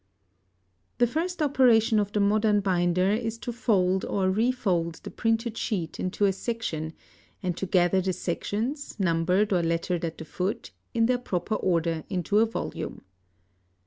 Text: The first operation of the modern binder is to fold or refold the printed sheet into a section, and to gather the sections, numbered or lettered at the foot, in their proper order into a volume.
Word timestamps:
The 0.97 1.05
first 1.05 1.43
operation 1.43 1.99
of 1.99 2.11
the 2.11 2.19
modern 2.19 2.61
binder 2.61 3.11
is 3.11 3.37
to 3.37 3.53
fold 3.53 4.03
or 4.03 4.31
refold 4.31 4.95
the 5.03 5.11
printed 5.11 5.59
sheet 5.59 5.99
into 5.99 6.25
a 6.25 6.33
section, 6.33 6.93
and 7.43 7.55
to 7.57 7.67
gather 7.67 8.01
the 8.01 8.11
sections, 8.13 8.99
numbered 8.99 9.53
or 9.53 9.61
lettered 9.61 10.03
at 10.03 10.17
the 10.17 10.25
foot, 10.25 10.71
in 10.95 11.05
their 11.05 11.19
proper 11.19 11.53
order 11.53 12.03
into 12.09 12.39
a 12.39 12.47
volume. 12.47 13.03